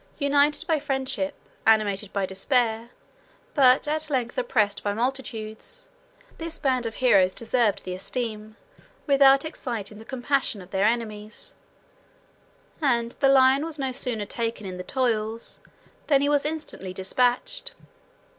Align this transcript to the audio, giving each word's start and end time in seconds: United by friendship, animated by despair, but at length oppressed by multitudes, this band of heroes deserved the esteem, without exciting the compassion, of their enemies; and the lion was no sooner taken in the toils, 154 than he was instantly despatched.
United 0.17 0.65
by 0.67 0.79
friendship, 0.79 1.35
animated 1.63 2.11
by 2.11 2.25
despair, 2.25 2.89
but 3.53 3.87
at 3.87 4.09
length 4.09 4.35
oppressed 4.35 4.81
by 4.81 4.95
multitudes, 4.95 5.89
this 6.39 6.57
band 6.57 6.87
of 6.87 6.95
heroes 6.95 7.35
deserved 7.35 7.83
the 7.83 7.93
esteem, 7.93 8.55
without 9.05 9.45
exciting 9.45 9.99
the 9.99 10.03
compassion, 10.03 10.59
of 10.59 10.71
their 10.71 10.85
enemies; 10.85 11.53
and 12.81 13.11
the 13.19 13.29
lion 13.29 13.63
was 13.63 13.77
no 13.77 13.91
sooner 13.91 14.25
taken 14.25 14.65
in 14.65 14.77
the 14.77 14.83
toils, 14.83 15.59
154 16.07 16.07
than 16.07 16.21
he 16.23 16.29
was 16.29 16.45
instantly 16.47 16.93
despatched. 16.95 17.73